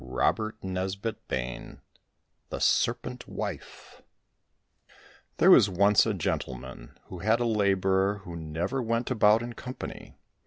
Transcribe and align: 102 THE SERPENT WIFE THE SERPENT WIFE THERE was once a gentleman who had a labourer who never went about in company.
102 0.01 0.65
THE 0.67 0.89
SERPENT 0.89 1.29
WIFE 1.29 1.81
THE 2.49 2.59
SERPENT 2.59 3.27
WIFE 3.27 4.01
THERE 5.37 5.51
was 5.51 5.69
once 5.69 6.07
a 6.07 6.15
gentleman 6.15 6.97
who 7.09 7.19
had 7.19 7.39
a 7.39 7.45
labourer 7.45 8.21
who 8.23 8.35
never 8.35 8.81
went 8.81 9.11
about 9.11 9.43
in 9.43 9.53
company. 9.53 10.17